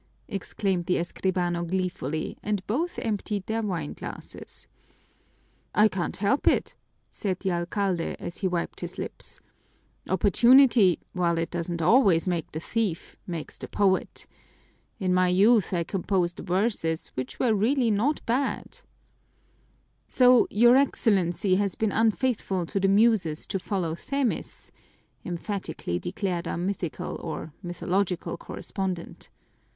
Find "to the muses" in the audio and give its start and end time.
22.65-23.45